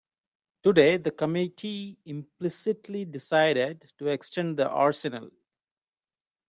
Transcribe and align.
Today 0.63 0.97
the 0.97 1.11
committee 1.11 1.99
implicitly 2.05 3.05
decided 3.05 3.91
to 3.99 4.07
extend 4.07 4.57
the 4.57 4.67
arsenal. 4.67 5.29